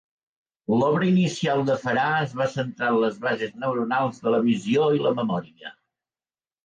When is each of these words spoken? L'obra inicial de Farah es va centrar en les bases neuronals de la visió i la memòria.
L'obra 0.83 1.05
inicial 1.09 1.59
de 1.67 1.75
Farah 1.83 2.15
es 2.23 2.33
va 2.41 2.47
centrar 2.55 2.89
en 2.93 2.97
les 3.03 3.19
bases 3.29 3.53
neuronals 3.65 4.25
de 4.25 4.35
la 4.37 4.41
visió 4.51 4.89
i 5.01 5.03
la 5.05 5.13
memòria. 5.21 5.75